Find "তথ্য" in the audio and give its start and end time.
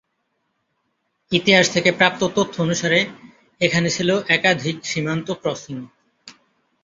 2.35-2.55